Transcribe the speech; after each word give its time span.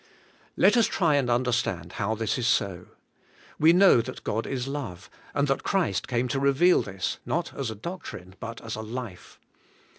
Let 0.57 0.77
us 0.77 0.87
try 0.87 1.13
and 1.15 1.29
understand 1.29 1.93
how 2.01 2.15
this 2.15 2.39
is 2.39 2.47
so. 2.47 2.87
We 3.59 3.71
know 3.71 4.01
that 4.01 4.23
God 4.23 4.47
is 4.47 4.67
love, 4.67 5.11
and 5.35 5.47
that 5.47 5.61
Christ 5.61 6.07
came 6.07 6.27
to 6.29 6.39
reveal 6.39 6.81
this, 6.81 7.19
not 7.23 7.53
as 7.53 7.69
a 7.69 7.75
doctrine 7.75 8.33
but 8.39 8.61
as 8.61 8.75
a 8.75 8.81
life. 8.81 9.39